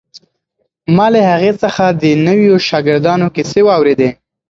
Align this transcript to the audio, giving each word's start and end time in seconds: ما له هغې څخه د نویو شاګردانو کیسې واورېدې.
ما 0.95 1.07
له 1.13 1.21
هغې 1.31 1.51
څخه 1.63 1.85
د 2.01 2.03
نویو 2.27 2.55
شاګردانو 2.67 3.27
کیسې 3.35 3.61
واورېدې. 3.65 4.09